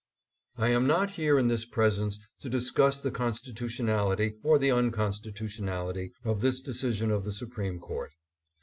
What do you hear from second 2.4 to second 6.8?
discuss the constitu tionality or the unconstitutionality of this